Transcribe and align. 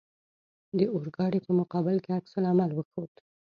د 0.77 0.79
اورګاډي 0.93 1.39
په 1.43 1.51
مقابل 1.59 1.95
کې 2.03 2.11
عکس 2.17 2.33
العمل 2.39 2.71
وښود. 2.73 3.13